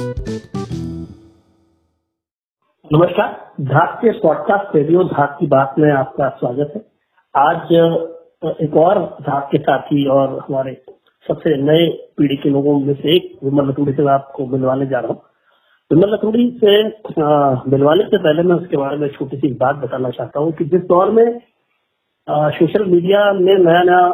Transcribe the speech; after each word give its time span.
नमस्कार। 0.00 0.40
धाक 3.68 3.94
के 4.00 4.10
पॉडकास्ट 4.18 4.74
रेडियो 4.76 5.04
धाक 5.04 5.36
की 5.40 5.46
बात 5.46 5.74
में 5.78 5.90
आपका 5.92 6.28
स्वागत 6.32 6.72
है। 6.74 6.80
आज 7.34 7.72
एक 8.62 8.76
और 8.78 8.98
धाक 9.20 9.48
के 9.52 9.58
साथी 9.60 10.06
और 10.08 10.38
हमारे 10.38 10.82
सबसे 11.26 11.56
नए 11.62 11.88
पीढ़ी 12.18 12.36
के 12.36 12.48
लोगों 12.48 12.78
में 12.80 12.94
से 12.94 13.14
एक 13.14 13.38
विमल 13.44 13.68
लतूड़ी 13.68 13.92
से 13.92 14.08
आपको 14.10 14.46
मिलवाने 14.46 14.86
जा 14.86 14.98
रहा 14.98 15.12
हूँ। 15.12 15.22
विमल 15.90 16.14
लतूड़ी 16.14 16.58
से 16.62 16.82
मिलवाने 17.70 18.04
से 18.04 18.18
पहले 18.18 18.42
मैं 18.42 18.56
उसके 18.56 18.76
बारे 18.76 18.96
में 18.96 19.08
छोटी 19.08 19.36
सी 19.36 19.54
बात 19.54 19.76
बताना 19.76 20.10
चाहता 20.10 20.40
हूँ 20.40 20.52
कि 20.52 20.66
जिस 20.66 20.86
दौर 20.86 21.10
में 21.10 21.40
सोशल 22.28 22.84
मीडिया 22.84 23.32
ने 23.32 23.64
नया 23.64 23.82
नया 23.82 24.08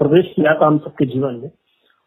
प्रवेश 0.00 0.32
किया 0.36 0.54
था 0.54 0.66
हम 0.66 0.78
सबके 0.78 1.06
जीवन 1.06 1.34
में, 1.34 1.50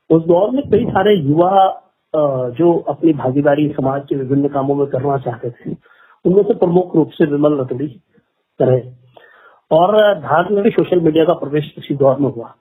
उस 0.09 0.23
दौर 0.23 0.51
में 0.51 0.69
कई 0.69 0.85
सारे 0.85 1.15
युवा 1.15 1.87
जो 2.13 2.73
अपनी 2.89 3.13
भागीदारी 3.13 3.67
समाज 3.69 4.01
के 4.09 4.15
विभिन्न 4.15 4.47
कामों 4.47 4.75
में 4.75 4.85
करना 4.87 5.17
चाहते 5.19 5.49
थे, 5.49 5.75
उनमें 6.25 6.43
से 6.43 6.53
प्रमुख 6.55 6.95
रूप 6.95 7.11
से 7.11 7.25
विमल 7.25 7.59
रतड़ी 7.59 7.87
रहे। 8.59 8.81
और 9.71 9.95
धार 10.21 10.51
में 10.51 10.63
भी 10.63 10.69
सोशल 10.71 10.99
मीडिया 11.01 11.23
का 11.25 11.33
प्रवेश 11.35 11.73
इसी 11.77 11.95
दौर 11.95 12.19
में 12.19 12.29
हुआ। 12.29 12.53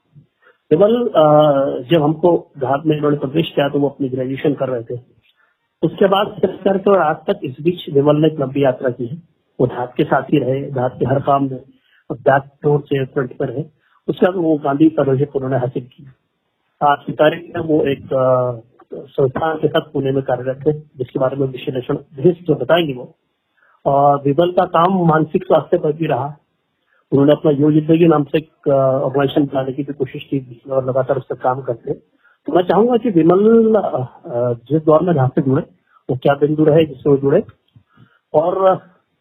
विमल 0.70 0.92
जब 1.90 2.02
हमको 2.02 2.36
धार 2.58 2.82
में 2.86 2.96
इन्होंने 2.96 3.16
प्रवेश 3.18 3.50
किया 3.54 3.68
तो 3.68 3.78
वो 3.80 3.88
अपनी 3.88 4.08
ग्रेजुएशन 4.08 4.54
कर 4.54 4.68
रहे 4.68 4.82
थे। 4.84 5.00
उसके 5.82 6.08
बाद 6.08 6.40
करके 6.44 6.90
और 6.90 6.98
आज 7.00 7.16
तक 7.26 7.40
इस 7.44 7.56
बीच 7.62 7.88
विमल 7.94 8.16
ने 8.16 8.26
एक 8.26 8.40
लंबी 8.40 8.64
यात्रा 8.64 8.90
की 8.90 9.06
है। 9.06 9.16
वो 9.58 9.66
धात 9.66 9.94
के 9.96 10.04
साथ 10.04 10.32
ही 10.32 10.38
रहे 10.38 10.60
धात 10.72 10.96
के 10.98 11.06
हर 11.06 11.20
काम 11.22 11.48
में 11.50 11.60
धात 12.20 12.46
फ्लोर 12.60 12.80
से 12.82 13.04
फ्रंट 13.04 13.36
पर 13.38 13.48
रहे। 13.48 13.64
उसके 14.08 14.26
बाद 14.26 14.36
वो 14.36 14.56
गांधी 14.64 14.88
फेलोशिप 14.90 15.36
उन्होंने 15.36 15.58
हासिल 15.58 15.82
किया 15.86 16.92
आज 16.92 17.04
की 17.06 17.12
तारीख 17.14 17.52
में 17.56 17.62
वो 17.64 17.82
एक 17.86 18.08
संस्थान 18.92 19.56
के 19.56 19.68
साथ 19.68 19.90
पुणे 19.92 20.12
में 20.12 20.22
कार्यरत 20.22 20.66
है 20.68 20.72
जिसके 20.98 21.18
बारे 21.18 21.36
में 21.36 21.46
विश्लेषण 21.48 21.98
जो 22.18 22.54
बताएँगे 22.54 22.94
वो। 22.94 23.14
और 23.84 24.22
विबल 24.22 24.50
का 24.52 24.64
काम 24.68 24.96
मानसिक 25.08 25.44
स्वास्थ्य 25.44 25.78
पर 25.78 25.92
भी 25.92 26.06
रहा। 26.06 26.26
उन्होंने 27.12 27.32
अपना 27.32 27.50
योग 27.52 27.72
ज़िंदगी 27.72 28.06
नाम 28.08 28.24
से 28.24 28.38
एक 28.38 28.68
ऑर्गेनाइजेशन 28.68 29.44
बनाने 29.44 29.72
की 29.72 29.82
भी 29.82 29.92
कोशिश 29.92 30.24
की 30.24 30.60
और 30.70 30.84
लगातार 30.88 31.16
उस 31.16 31.24
पर 31.30 31.36
काम 31.36 31.60
करते। 31.62 31.94
तो 31.94 32.52
मैं 32.52 32.62
चाहूँगा 32.62 32.96
कि 32.96 33.10
विमल 33.10 33.72
जिस 34.70 34.82
दौर 34.82 35.02
में 35.02 35.12
जहाँ 35.14 35.28
से 35.28 35.42
जुड़े, 35.42 35.62
वो 36.08 36.16
क्या 36.16 36.34
बिंदु 36.34 36.64
रहे 36.64 36.84
जिससे 36.86 37.10
वो 37.10 37.16
जुड़े। 37.16 37.42
और, 38.34 38.58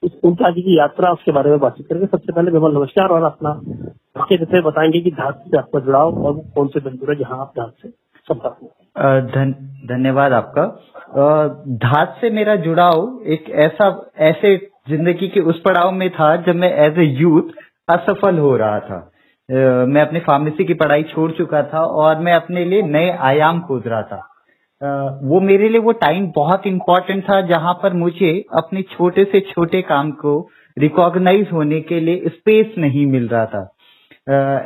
उस, 0.03 0.11
उनकी 0.23 0.43
आगे 0.45 0.61
की 0.61 0.77
यात्रा 0.77 1.11
उसके 1.11 1.31
बारे 1.31 1.49
में 1.49 1.59
बातचीत 1.59 1.87
करेंगे। 1.87 2.07
सबसे 2.07 2.33
पहले 2.33 2.51
विमल, 2.51 2.75
नमस्कार, 2.77 3.09
और 3.09 3.23
अपना 3.23 3.59
जैसे 4.31 4.61
बताएँगे 4.61 5.01
कि 5.01 5.11
धात 5.11 5.43
से 5.47 5.57
आपका 5.57 5.79
जुड़ाव 5.79 6.25
और 6.25 6.39
कौन 6.55 6.67
से 6.67 6.79
बिंदु 6.79 7.05
रहे 7.05 7.15
जहाँ 7.15 7.39
आप 7.39 7.53
धात 7.59 7.73
से 7.81 7.89
धन, 8.99 9.51
धन्यवाद 9.89 10.33
आपका। 10.33 10.63
धात 11.83 12.17
से 12.21 12.29
मेरा 12.29 12.55
जुड़ाव 12.55 13.21
एक 13.25 13.49
ऐसा 13.59 13.87
ऐसे 14.21 14.55
ज़िंदगी 14.89 15.27
के 15.27 15.39
उस 15.41 15.61
पड़ाव 15.61 15.91
में 15.91 16.09
था 16.09 16.35
जब 16.43 16.55
मैं 16.55 16.71
एज 16.85 16.97
ए 16.99 17.03
यूथ 17.19 17.51
असफल 17.89 18.37
हो 18.37 18.55
रहा 18.57 18.79
था। 18.79 18.99
मैं 19.85 20.01
अपने 20.01 20.19
फार्मेसी 20.19 20.65
की 20.65 20.73
पढ़ाई 20.73 21.03
छोड़ 21.03 21.31
चुका 21.31 21.61
था 21.63 21.83
और 22.01 22.19
मैं 22.19 22.33
अपने 22.33 22.65
लिए 22.65 22.81
नए 22.81 23.09
आयाम 23.27 23.61
खोज 23.61 23.87
रहा 23.87 24.01
था। 24.01 24.25
वो 25.23 25.39
मेरे 25.41 25.69
लिए 25.69 25.79
वो 25.79 25.91
टाइम 26.01 26.31
बहुत 26.35 26.67
इम्पोर्टेंट 26.67 27.23
था 27.23 27.41
जहाँ 27.47 27.73
पर 27.73 27.93
मुझे 27.93 28.31
अपने 28.53 28.81
छोटे 28.91 29.23
से 29.23 29.39
छोटे 29.45 29.81
काम 29.81 30.11
को 30.21 30.39
रिकॉग्नाइज 30.77 31.51
होने 31.53 31.79
के 31.81 31.99
लिए 31.99 32.29
स्पेस 32.29 32.75
नहीं 32.77 33.05
मिल 33.05 33.27
रहा 33.27 33.45
था। 33.45 33.69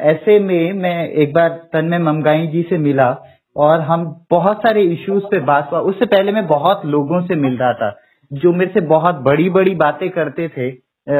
ऐसे 0.03 0.39
में 0.39 0.73
मैं 0.73 1.07
एक 1.07 1.33
बार 1.33 1.49
तन्मय 1.73 1.99
ममगाई 2.01 2.47
जी 2.47 2.61
से 2.69 2.77
मिला 2.79 3.09
और 3.55 3.81
हम 3.81 4.05
बहुत 4.31 4.57
सारे 4.57 4.83
इश्यूज़ 4.83 5.23
पे 5.23 5.39
बात 5.41 5.69
हुआ। 5.71 5.79
उससे 5.81 6.05
पहले 6.07 6.31
मैं 6.31 6.45
बहुत 6.47 6.85
लोगों 6.87 7.21
से 7.21 7.35
मिल 7.37 7.57
रहा 7.57 7.73
था 7.73 7.95
जो 8.31 8.51
मेरे 8.53 8.71
से 8.73 8.81
बहुत 8.87 9.15
बड़ी 9.23 9.49
बड़ी 9.51 9.75
बातें 9.77 10.09
करते 10.11 10.47
थे 10.49 10.69
आ, 10.69 11.15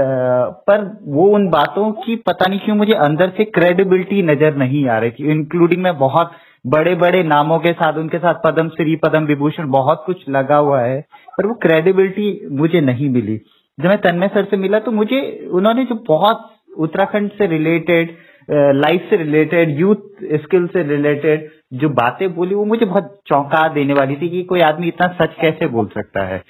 पर 0.68 0.84
वो 1.08 1.24
उन 1.30 1.48
बातों 1.50 1.92
की 1.94 2.16
पता 2.28 2.46
नहीं 2.50 2.60
क्यों 2.60 2.76
मुझे 2.76 2.94
अंदर 3.02 3.30
से 3.38 3.44
क्रेडिबिलिटी 3.48 4.22
नज़र 4.24 4.56
नहीं 4.58 4.88
आ 4.90 4.98
रही 4.98 5.12
थी। 5.12 5.32
इंक्लूडिंग 5.32 5.82
मैं 5.84 5.98
बहुत 5.98 6.32
बड़े 6.66 6.94
बड़े 6.96 7.24
नामों 7.24 7.58
के 7.60 7.72
साथ 7.74 7.98
उनके 8.00 8.18
साथ 8.18 8.36
पद्म 8.44 8.70
श्री 8.70 8.96
पद्म 8.96 9.26
विभूषण 9.26 9.70
बहुत 9.70 10.04
कुछ 10.06 10.24
लगा 10.30 10.58
हुआ 10.58 10.80
है 10.82 11.00
पर 11.38 11.48
वो 11.48 11.54
क्रेडिबिलिटी 11.62 12.28
मुझे 12.52 12.82
नहीं 12.82 13.10
मिली। 13.10 13.38
जब 13.78 13.88
मैं 13.88 13.98
तन्मय 14.02 14.28
सर 14.28 14.46
से 14.46 14.58
मिला 14.58 14.80
तो 14.80 14.92
मुझे 14.92 15.20
उन्होंने 15.52 15.86
जो 15.86 15.96
बहुत 16.08 16.50
उत्तराखंड 16.78 17.32
से 17.32 17.48
रिलेटेड 17.48 18.16
लाइफ 18.50 19.08
से 19.10 19.18
रिलेटेड 19.18 19.80
यूथ 19.80 20.24
स्किल 20.44 20.68
से 20.68 20.84
रिलेटेड 20.86 21.50
जो 21.74 21.90
बातें 21.92 22.34
बोली, 22.36 22.56
वो 22.56 22.66
मुझे 22.66 22.86
बहुत 22.86 23.16
चौंका 23.28 23.68
देने 23.74 23.94
वाली 23.94 24.16
थी 24.16 24.30
कि 24.30 24.44
कोई 24.44 24.62
आदमी 24.62 24.88
इतना 24.88 25.08
सच 25.22 25.36
कैसे 25.42 25.68
बोल 25.68 25.88
सकता 25.94 26.26
है। 26.26 26.42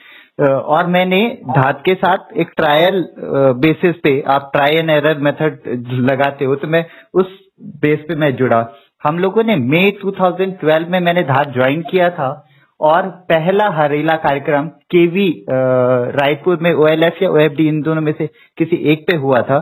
और 0.42 0.88
मैंने 0.88 1.20
धात 1.50 1.82
के 1.86 1.94
साथ 1.96 2.38
एक 2.38 2.52
ट्रायल 2.58 3.04
बेसिस 3.58 3.96
पे, 3.96 4.22
आप 4.28 4.50
ट्राई 4.54 4.76
एंड 4.76 4.90
एरर 4.90 5.20
मेथड 5.20 5.92
लगाते 6.12 6.46
हो 6.46 6.56
तो 6.56 6.68
मैं 6.68 6.86
उस 7.14 7.38
बेस 7.82 8.00
पे 8.08 8.16
मैं 8.16 8.36
जुड़ा। 8.36 8.66
हम 9.02 9.20
लोगों 9.20 9.44
ने 9.44 9.56
मई 9.58 9.92
2012 10.02 10.90
में 10.90 11.00
मैंने 11.00 11.22
धात 11.24 11.54
ज्वाइन 11.54 11.82
किया 11.92 12.10
था, 12.10 12.30
और 12.80 13.08
पहला 13.30 13.68
हरेला 13.74 14.16
कार्यक्रम 14.20 14.68
केवी 14.92 15.30
रायपुर 15.50 16.58
में 16.62 16.74
ओएलएफ 16.74 17.22
या 17.22 17.30
ओएफडी 17.30 17.68
इन 17.68 17.82
दोनों 17.82 18.02
में 18.02 18.12
से 18.18 18.28
किसी 18.58 18.76
एक 18.92 19.06
पे 19.08 19.16
हुआ 19.18 19.42
था। 19.42 19.58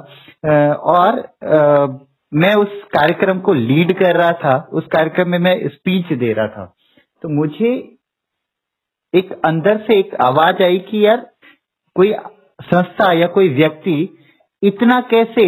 और 0.94 1.20
मैं 2.32 2.54
उस 2.56 2.82
कार्यक्रम 2.94 3.40
को 3.40 3.54
लीड 3.54 3.92
कर 4.00 4.16
रहा 4.18 4.32
था 4.44 4.56
उस 4.74 4.86
कार्यक्रम 4.86 5.30
में 5.30 5.40
मैं 5.40 5.56
स्पीच 5.68 6.14
दे 6.14 6.32
रहा 6.34 6.48
था। 6.48 6.66
तो 7.22 7.30
मुझे 7.30 7.72
एक 9.14 9.32
अंदर 9.46 9.78
से 9.78 9.98
एक 10.00 10.16
आवाज़ 10.22 10.64
आई 10.64 10.78
कि 10.80 11.06
यार 11.06 11.30
कोई 11.96 12.14
संस्था 12.62 13.12
या 13.14 13.28
कोई 13.28 13.50
व्यक्ति 13.50 13.98
इतना 14.64 15.00
कैसे 15.12 15.46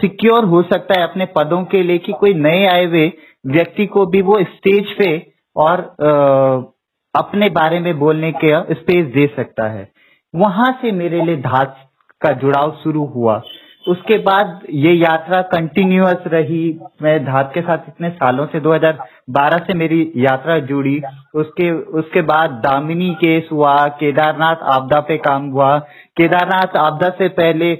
सिक्योर 0.00 0.44
हो 0.44 0.62
सकता 0.62 1.00
है 1.00 1.06
अपने 1.08 1.26
पदों 1.36 1.64
के 1.64 1.82
लिए 1.82 1.98
कि 1.98 2.12
कोई 2.12 2.34
नए 2.34 2.64
आए 2.66 2.84
हुए 2.84 3.06
व्यक्ति 3.46 3.86
को 3.86 4.06
भी 4.06 4.22
वो 4.22 4.38
स्टेज 4.44 4.92
पे 4.98 5.10
और 5.56 5.80
आ, 5.80 6.70
अपने 7.14 7.48
बारे 7.50 7.80
में 7.80 7.98
बोलने 7.98 8.32
के 8.32 8.74
स्पेस 8.74 9.06
दे 9.14 9.26
सकता 9.36 9.68
है। 9.68 9.88
वहाँ 10.34 10.70
से 10.82 10.92
मेरे 10.92 11.24
लिए 11.24 11.36
धात 11.36 11.76
का 12.20 12.32
जुड़ाव 12.32 12.72
शुरू 12.82 13.04
हुआ। 13.06 13.42
उसके 13.86 14.16
बाद 14.20 14.60
ये 14.74 14.92
यात्रा 14.92 15.40
कंटिन्यूअस 15.48 16.22
रही। 16.26 16.62
मैं 17.02 17.24
धात 17.24 17.50
के 17.54 17.60
साथ 17.60 17.88
इतने 17.88 18.10
सालों 18.10 18.46
से 18.46 18.60
2012 18.60 19.58
से 19.66 19.74
मेरी 19.74 20.00
यात्रा 20.16 20.58
जुड़ी। 20.60 20.96
उसके 21.34 21.70
उसके 21.98 22.22
बाद 22.22 22.50
दामिनी 22.64 23.10
केस 23.14 23.48
हुआ, 23.52 23.76
केदारनाथ 23.90 24.62
आपदा 24.72 25.00
पे 25.00 25.16
काम 25.18 25.48
हुआ। 25.48 25.78
केदारनाथ 26.16 26.76
आपदा 26.78 27.10
से 27.18 27.28
पहले 27.34 27.72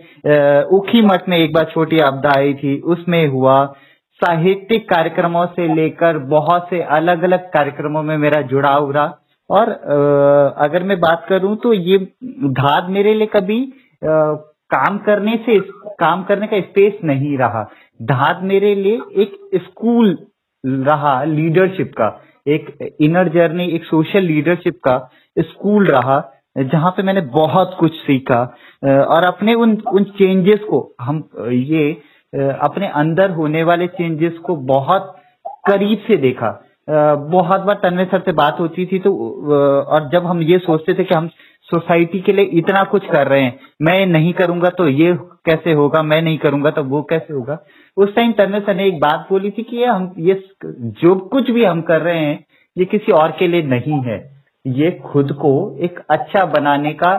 उखी 0.76 1.02
मठ 1.02 1.28
में 1.28 1.36
एक 1.38 1.54
बार 1.54 1.70
छोटी 1.74 1.98
आपदा 2.02 2.38
आई 2.38 2.54
थी, 2.54 2.78
उसमें 2.80 3.26
हुआ। 3.28 3.64
साहित्यिक 4.22 4.88
कार्यक्रमों 4.88 5.46
से 5.48 5.74
लेकर 5.74 6.18
बहुत 6.30 6.66
से 6.70 6.80
अलग 6.92 7.22
अलग 7.22 7.48
कार्यक्रमों 7.52 8.02
में 8.02 8.16
मेरा 8.18 8.40
जुड़ाव 8.50 8.90
रहा। 8.90 9.18
और 9.50 9.70
अगर 10.58 10.82
मैं 10.82 10.98
बात 11.00 11.26
करूँ 11.28 11.56
तो 11.56 11.72
ये 11.72 11.98
धात 12.54 12.86
मेरे 12.90 13.14
लिए 13.14 13.26
कभी 13.26 13.60
काम 14.70 14.98
करने 14.98 15.36
से 15.46 15.58
काम 16.00 16.22
करने 16.24 16.46
का 16.46 16.60
स्पेस 16.60 16.98
नहीं 17.04 17.36
रहा। 17.38 17.62
धात 18.02 18.40
मेरे 18.42 18.74
लिए 18.74 19.00
एक 19.22 19.36
स्कूल 19.54 20.16
रहा 20.64 21.22
लीडरशिप 21.24 21.92
का। 21.92 22.08
एक 22.46 22.96
इनर 23.00 23.28
जर्नी 23.28 23.66
एक 23.66 23.84
सोशल 23.84 24.22
लीडरशिप 24.22 24.78
का 24.84 24.96
स्कूल 25.38 25.86
रहा, 25.86 26.22
जहाँ 26.56 26.90
पे 26.90 27.02
मैंने 27.02 27.20
बहुत 27.34 27.76
कुछ 27.80 27.94
सीखा। 27.94 28.42
और 28.84 29.26
अपने 29.26 29.54
उन 29.54 29.76
उन 29.92 30.04
चेंजेस 30.18 30.60
को 30.60 30.80
हम, 31.00 31.22
ये, 31.42 31.90
अपने 32.32 32.88
अंदर 32.94 33.30
होने 33.30 33.62
वाले 33.62 33.86
चेंजेस 33.86 34.38
को 34.38 34.56
बहुत 34.56 35.14
करीब 35.68 35.98
से 35.98 36.16
देखा। 36.16 36.50
बहुत 37.30 37.60
बार 37.60 37.78
तन्मय 37.82 38.04
सर 38.04 38.20
से 38.20 38.32
बात 38.32 38.56
होती 38.60 38.84
थी 38.86 38.98
तो 38.98 39.12
और 39.82 40.08
जब 40.10 40.26
हम 40.26 40.42
ये 40.42 40.58
सोचते 40.58 40.94
थे 40.94 41.04
कि 41.04 41.14
हम 41.14 41.28
सोसाइटी 41.74 42.20
के 42.20 42.32
लिए 42.32 42.44
इतना 42.58 42.82
कुछ 42.90 43.06
कर 43.06 43.26
रहे 43.28 43.42
हैं। 43.42 43.58
मैं 43.82 44.04
नहीं 44.06 44.32
करूँगा 44.32 44.70
तो 44.70 44.88
ये 44.88 45.12
कैसे 45.46 45.72
होगा? 45.72 46.02
मैं 46.02 46.20
नहीं 46.22 46.38
करूँगा 46.38 46.70
तो 46.70 46.82
वो 46.84 47.02
कैसे 47.02 47.32
होगा? 47.34 47.58
उस 47.96 48.14
टाइम 48.14 48.32
तन्मय 48.32 48.60
सर 48.60 48.74
ने 48.74 48.86
एक 48.88 49.00
बात 49.00 49.26
बोली 49.30 49.50
थी 49.50 49.62
कि 49.62 49.76
ये 49.76 49.86
हम, 49.86 50.12
ये 50.18 50.42
जो 50.64 51.14
कुछ 51.32 51.50
भी 51.50 51.64
हम 51.64 51.80
कर 51.82 52.00
रहे 52.00 52.18
हैं, 52.18 52.44
ये 52.76 52.84
किसी 52.84 53.12
और 53.12 53.36
के 53.38 53.48
लिए 53.48 53.62
नहीं 53.62 54.00
है। 54.02 54.18
ये 54.66 54.90
खुद 55.04 55.32
को 55.32 55.52
एक 55.78 55.98
अच्छा 56.10 56.44
बनाने 56.52 56.92
का 57.02 57.12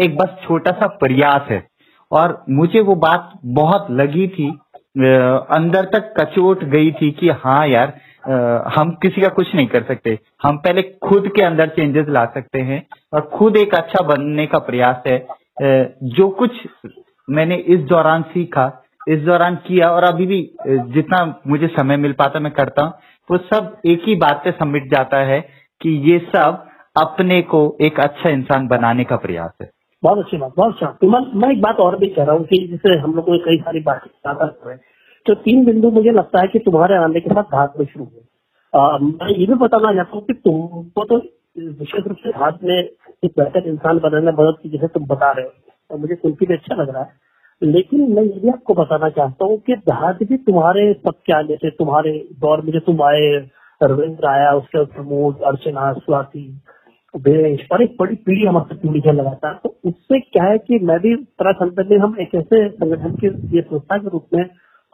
एक 0.00 0.16
बस 0.16 0.36
छोटा 0.42 0.70
सा 0.70 0.86
प्रयास 1.00 1.46
है। 1.50 1.66
और 2.12 2.42
मुझे 2.50 2.80
वो 2.80 2.94
बात 2.96 3.32
बहुत 3.44 3.86
लगी 3.90 4.26
थी। 4.28 4.48
अंदर 5.56 5.84
तक 5.92 6.12
कचोट 6.18 6.64
गई 6.64 6.90
थी 6.92 7.10
कि 7.10 7.28
हाँ 7.38 7.66
यार 7.68 7.92
हम 8.74 8.90
किसी 9.02 9.20
का 9.20 9.28
कुछ 9.28 9.54
नहीं 9.54 9.66
कर 9.66 9.82
सकते। 9.82 10.18
हम 10.42 10.56
पहले 10.58 10.82
खुद 11.02 11.28
के 11.36 11.42
अंदर 11.42 11.68
चेंजेस 11.68 12.06
ला 12.08 12.24
सकते 12.34 12.60
हैं 12.60 12.84
और 13.14 13.20
खुद 13.34 13.56
एक 13.56 13.74
अच्छा 13.74 14.02
बनने 14.06 14.46
का 14.46 14.58
प्रयास 14.60 15.02
है। 15.06 15.18
जो 16.10 16.28
कुछ 16.38 16.50
मैंने 17.28 17.56
इस 17.74 17.80
दौरान 17.88 18.22
सीखा 18.30 18.70
इस 19.08 19.20
दौरान 19.20 19.56
किया 19.56 19.90
और 19.90 20.04
अभी 20.04 20.26
भी 20.26 20.40
जितना 20.66 21.24
मुझे 21.46 21.66
समय 21.66 21.96
मिल 21.96 22.12
पाता 22.12 22.40
मैं 22.40 22.52
करता 22.52 22.82
हूँ 22.82 22.92
वो 23.30 23.38
सब 23.44 23.76
एक 23.86 24.02
ही 24.06 24.14
बात 24.16 24.40
पे 24.44 24.50
समिट 24.52 24.90
जाता 24.90 25.18
है 25.24 25.40
कि 25.80 25.90
ये 26.10 26.18
सब 26.28 26.64
अपने 26.96 27.40
को 27.42 27.60
एक 27.80 28.00
अच्छा 28.00 28.30
इंसान 28.30 28.66
बनाने 28.68 29.04
का 29.04 29.16
प्रयास 29.16 29.52
है। 29.62 29.70
बहुत 30.02 30.18
अच्छी 30.18 30.36
बात 30.36 30.52
बहुत 30.56 30.74
अच्छा। 30.74 31.08
मैं, 31.08 31.20
मैं 31.34 31.50
एक 31.50 31.60
बात 31.62 31.76
और 31.80 31.98
भी 31.98 32.06
कह 32.06 32.24
रहा 32.24 32.36
हूँ 32.36 32.44
कि 32.44 32.66
जैसे 32.70 32.98
हम 32.98 33.14
लोग 33.14 33.30
कई 33.44 33.58
सारी 33.58 33.80
बातें 33.80 34.10
कर 34.26 34.44
रहे 34.44 34.74
हैं। 34.74 34.80
तो 35.26 35.34
तीन 35.44 35.64
बिंदु 35.64 35.90
मुझे 35.90 36.10
लगता 36.10 36.40
है 36.40 36.48
कि 36.48 36.58
तुम्हारे 36.58 36.96
आने 36.96 37.20
के 37.20 37.30
साथ 37.30 37.54
हाथ 37.54 37.78
में 37.78 37.86
शुरू 37.86 38.04
हुए 38.04 38.22
मैं 39.02 39.30
ये 39.30 39.46
भी 39.46 39.54
बताना 39.54 39.92
चाहता 39.94 40.16
हूँ 40.16 40.24
कि 40.26 40.34
तुमको 40.34 41.04
तो 41.04 41.16
विशेष 41.58 42.06
रूप 42.06 42.16
से 42.24 42.30
हाथ 42.38 42.64
में 42.64 42.76
एक 42.76 43.30
बेहतर 43.38 43.68
इंसान 43.68 43.98
बनाने 43.98 44.32
मदद 44.32 44.56
की 44.62 44.68
जैसे 44.68 44.86
तुम 44.88 45.04
बता 45.06 45.30
रहे 45.32 45.44
हो, 45.44 45.52
और 45.90 45.98
मुझे 45.98 46.14
सुनकर 46.14 46.46
भी 46.46 46.54
अच्छा 46.54 46.74
लग 46.74 46.90
रहा 46.94 47.02
है। 47.02 47.70
लेकिन 47.72 48.00
मैं 48.14 48.22
ये 48.22 48.40
भी 48.40 48.48
आपको 48.48 48.74
बताना 48.74 49.08
चाहता 49.10 49.44
हूँ 49.44 49.58
कि 49.66 49.74
दहाज 49.88 50.22
भी 50.28 50.36
तुम्हारे 50.48 50.92
सबके 50.94 51.32
आने 51.32 51.56
से 51.56 51.70
तुम्हारे 51.72 52.12
दौर 52.40 52.62
में 52.62 52.72
जो 52.72 52.80
तुम 52.80 53.02
आए, 53.02 53.30
रविंद्र 53.80 54.26
आया, 54.28 54.50
उसके 54.52 54.78
बाद 54.78 54.88
प्रमोद, 54.94 55.40
अर्चना, 55.46 55.92
स्वाति 55.94 56.60
देश 57.14 57.66
और 57.72 57.82
एक 57.82 57.96
बड़ी 58.00 58.14
पीढ़ी 58.16 58.46
हमारे 58.46 58.76
पीढ़ी 58.76 59.00
है 59.06 59.12
लगातार। 59.12 59.58
तो 59.64 59.74
उससे 59.86 60.20
क्या 60.20 60.44
है 60.44 60.58
कि 60.58 60.78
मैं 60.82 60.98
भी 61.00 61.14
उत्तराखंड 61.14 61.80
में 61.90 61.98
हम 61.98 62.16
एक 62.20 62.34
ऐसे 62.34 62.68
संगठन 62.70 63.14
के 63.16 63.26
ये 63.56 63.62
संस्था 63.62 63.98
के 63.98 64.08
रूप 64.08 64.26
में 64.34 64.44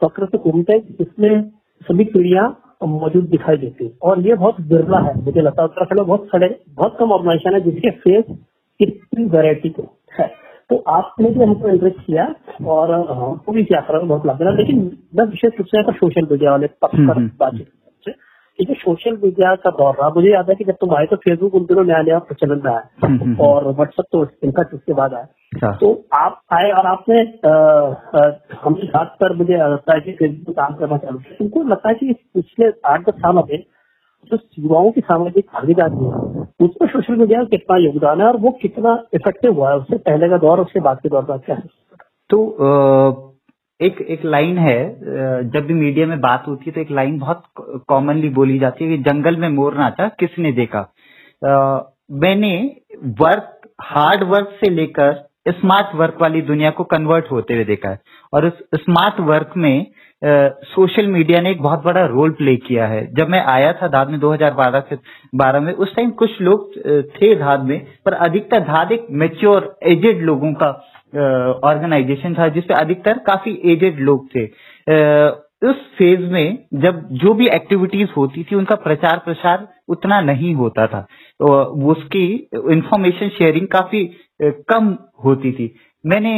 फक्र 0.03 0.25
से 0.25 0.37
घूमते 0.37 0.73
हैं 0.73 0.97
इसमें 1.01 1.51
सभी 1.81 2.05
क्रिया 2.05 2.55
मौजूद 2.85 3.23
दिखाई 3.23 3.57
देती 3.57 3.85
है। 3.85 3.91
और 4.01 4.27
ये 4.27 4.33
बहुत 4.33 4.61
बिरला 4.61 4.99
है 4.99 5.23
मुझे 5.23 5.41
लगता 5.41 5.61
है 5.61 5.67
उत्तराखंड 5.67 5.99
में 5.99 6.07
बहुत 6.07 6.27
खड़े 6.31 6.59
बहुत 6.69 6.97
कम 6.99 7.11
ऑर्गेनाइजेशन 7.11 7.53
है 7.53 7.61
जिसके 7.61 7.89
फेस 7.89 8.37
इतनी 8.79 9.25
वेरायटी 9.25 9.69
को 9.69 9.83
है। 10.19 10.27
तो 10.69 10.75
आपने 10.75 11.29
भी 11.29 11.43
हमको 11.43 11.67
इंटरेस्ट 11.67 11.99
किया 12.05 12.35
और 12.65 12.91
हमको 13.09 13.51
भी 13.51 13.63
क्या 13.63 13.87
में 13.91 14.07
बहुत 14.07 14.25
लाभ 14.25 14.41
लेकिन 14.41 14.97
मैं 15.15 15.25
विशेष 15.25 15.53
रूप 15.59 15.67
से 15.67 15.91
सोशल 15.91 16.27
मीडिया 16.31 16.51
वाले 16.51 16.67
पक्ष 16.67 16.95
पर 16.95 17.17
हम्म, 17.17 17.27
हम्म। 18.61 18.67
बातचीत 18.67 18.67
क्योंकि 18.67 18.81
सोशल 18.81 19.19
मीडिया 19.23 19.55
का 19.55 19.69
दौर 19.69 19.95
रहा 19.95 20.09
मुझे 20.09 20.31
याद 20.31 20.49
है 20.49 20.55
कि 20.55 20.63
जब 20.63 20.73
तुम 20.73 20.95
आए 20.95 21.05
तो 21.05 21.15
फेसबुक 21.15 21.55
उन 21.55 21.63
दिनों 21.63 21.83
नया 21.83 22.01
नया 22.01 22.19
प्रचलन 22.19 22.61
में 22.65 22.71
आया 22.71 22.89
हम्म, 23.05 23.35
और 23.41 23.67
व्हाट्सएप 23.67 24.05
तो 24.11 24.27
इनका 24.43 24.61
उसके 24.73 24.93
बाद 24.93 25.13
आया 25.13 25.27
अच्छा। 25.55 25.71
तो 25.71 26.05
आप 26.13 26.41
आए 26.53 26.71
और 26.71 26.85
आपने 26.85 27.19
हमें 28.65 28.87
खास 28.87 29.07
कर 29.19 29.35
मुझे 29.35 29.57
लगता 29.57 29.95
है 29.95 30.01
कि 30.01 30.11
फेसबुक 30.11 30.55
काम 30.55 30.73
करना 30.73 30.97
चालू 30.97 31.17
किया 31.17 31.35
तुमको 31.37 31.63
लगता 31.63 31.89
है 31.89 31.95
कि 31.95 32.13
पिछले 32.13 32.71
आठ 32.85 33.09
दस 33.09 33.13
सालों 33.13 33.43
में 33.51 33.63
जो 34.31 34.37
युवाओं 34.59 34.91
की 34.91 35.01
सामाजिक 35.01 35.45
भागीदारी 35.45 36.05
है 36.05 36.45
उसमें 36.59 36.87
सोशल 36.89 37.15
मीडिया 37.15 37.39
का 37.39 37.45
कितना 37.45 37.77
योगदान 37.77 38.21
है 38.21 38.27
और 38.27 38.37
वो 38.37 38.51
कितना 38.61 39.03
इफ़ेक्टिव 39.13 39.53
हुआ 39.53 39.69
है 39.69 39.77
उससे 39.77 39.97
पहले 39.97 40.29
का 40.29 40.37
दौर 40.37 40.59
उसके 40.59 40.79
बाद 40.79 40.99
के 40.99 41.09
दौर 41.09 41.23
का 41.23 41.37
क्या 41.37 41.55
है 41.55 41.63
तो 42.29 43.30
एक 43.81 44.01
एक 44.09 44.25
लाइन 44.25 44.57
है 44.57 44.79
जब 45.51 45.65
भी 45.67 45.73
मीडिया 45.73 46.07
में 46.07 46.19
बात 46.21 46.43
होती 46.47 46.63
है 46.65 46.71
तो 46.71 46.81
एक 46.81 46.91
लाइन 46.91 47.17
बहुत 47.19 47.43
कॉमनली 47.87 48.29
बोली 48.29 48.57
जाती 48.59 48.85
है 48.85 48.97
कि 48.97 49.03
जंगल 49.03 49.37
में 49.37 49.47
मोर 49.49 49.77
नाचा, 49.77 50.07
किसने 50.19 50.51
देखा? 50.51 50.81
मैंने 52.21 52.53
वर्क 53.21 53.57
हार्ड 53.83 54.23
वर्क 54.23 54.51
से 54.59 54.69
लेकर 54.69 55.13
स्मार्ट 55.49 55.95
वर्क 55.95 56.17
वाली 56.21 56.41
दुनिया 56.41 56.69
को 56.69 56.83
कन्वर्ट 56.83 57.31
होते 57.31 57.53
हुए 57.53 57.63
देखा 57.65 57.89
है। 57.89 57.99
और 58.33 58.45
उस 58.47 58.59
स्मार्ट 58.75 59.19
वर्क 59.19 59.53
में 59.57 59.85
सोशल 60.65 61.07
मीडिया 61.07 61.39
ने 61.41 61.51
एक 61.51 61.61
बहुत 61.61 61.83
बड़ा 61.83 62.05
रोल 62.05 62.31
प्ले 62.31 62.55
किया 62.57 62.87
है। 62.87 63.05
जब 63.13 63.29
मैं 63.29 63.43
आया 63.45 63.71
था 63.73 63.87
धाद 63.87 64.09
में 64.09 64.19
2012 64.19 64.83
से 64.89 64.97
12 65.35 65.59
में, 65.59 65.71
उस 65.73 65.95
टाइम 65.95 66.09
कुछ 66.11 66.41
लोग 66.41 66.69
थे 67.15 67.33
धाद 67.35 67.63
में, 67.63 67.85
पर 68.05 68.13
अधिकतर 68.13 68.59
धाद 68.59 68.91
एक 68.91 69.07
मेच्योर 69.11 69.75
एजेड 69.83 70.21
लोगों 70.21 70.53
का 70.53 70.71
ऑर्गेनाइजेशन 71.13 72.33
था, 72.33 72.47
जिसपे 72.49 72.73
अधिकतर 72.73 73.17
काफ़ी 73.27 73.59
एजेड 73.73 73.99
लोग 73.99 74.27
थे। 74.35 74.45
उस 75.61 75.75
फ़ेज़ 75.97 76.21
में 76.31 76.57
जब 76.81 77.01
जो 77.13 77.33
भी 77.33 77.47
एक्टिविटीज़ 77.47 78.09
होती 78.17 78.43
थी, 78.43 78.55
उनका 78.55 78.75
प्रचार 78.77 79.17
प्रसार 79.25 79.67
उतना 79.89 80.19
नहीं 80.21 80.53
होता 80.55 80.85
था। 80.87 81.01
तो 81.39 81.61
उसकी 81.91 82.25
इंफॉर्मेशन 82.71 83.29
शेयरिंग 83.29 83.67
काफ़ी 83.67 84.03
कम 84.69 84.95
होती 85.25 85.51
थी। 85.51 85.73
मैंने 86.03 86.33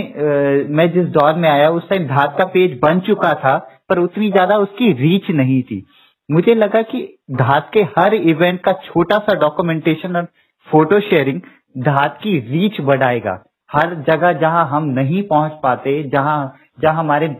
मैं 0.69 0.91
जिस 0.93 1.05
दौर 1.09 1.33
में 1.35 1.49
आया, 1.49 1.69
उस 1.69 1.89
टाइम 1.89 2.07
धात 2.07 2.35
का 2.37 2.45
पेज 2.47 2.79
बन 2.81 2.99
चुका 2.99 3.33
था, 3.35 3.57
पर 3.89 3.99
उतनी 3.99 4.29
ज़्यादा 4.31 4.57
उसकी 4.57 4.91
रीच 4.93 5.29
नहीं 5.31 5.61
थी। 5.63 5.83
मुझे 6.29 6.55
लगा 6.55 6.81
कि 6.81 7.01
धात 7.31 7.69
के 7.73 7.81
हर 7.97 8.13
इवेंट 8.13 8.59
का 8.61 8.71
छोटा 8.85 9.17
सा 9.19 9.33
डॉक्यूमेंटेशन 9.39 10.15
और 10.15 10.27
फ़ोटो 10.67 10.99
शेयरिंग 11.01 11.41
धात 11.85 12.19
की 12.23 12.37
रीच 12.51 12.81
बढ़ाएगा। 12.81 13.43
हर 13.75 13.93
जगह 14.07 14.33
जहाँ 14.39 14.65
हम 14.69 14.83
नहीं 14.99 15.21
पहुँच 15.27 15.51
पाते 15.63 16.01
जहाँ 16.03 16.37
जहाँ 16.81 16.95
हमारे 16.95 17.27
आ, 17.27 17.33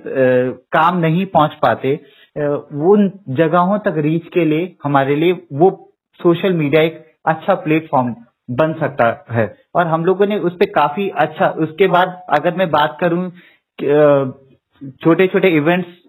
काम 0.71 0.97
नहीं 0.97 1.25
पहुँच 1.25 1.53
पाते 1.62 1.94
उन 2.91 3.12
जगहों 3.38 3.77
तक 3.80 3.97
रीच 3.97 4.27
के 4.33 4.45
लिए 4.45 4.75
हमारे 4.83 5.15
लिए 5.15 5.33
वो 5.53 5.69
सोशल 6.19 6.53
मीडिया 6.53 6.81
एक 6.81 7.03
अच्छा 7.25 7.53
प्लेटफॉर्म 7.56 8.15
बन 8.51 8.74
सकता 8.74 9.06
है। 9.31 9.45
और 9.75 9.88
हम 9.88 10.06
लोगों 10.06 10.25
ने 10.27 10.38
उस 10.39 10.53
पर 10.53 10.69
काफ़ी 10.71 11.07
अच्छा 11.19 11.47
उसके 11.65 11.88
बाद 11.88 12.21
अगर 12.30 12.56
मैं 12.56 12.69
बात 12.71 12.97
करूँ 13.01 13.29
छोटे 15.03 15.27
छोटे 15.27 15.50
इवेंट्स 15.57 16.01